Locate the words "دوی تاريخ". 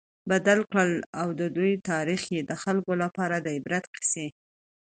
1.55-2.21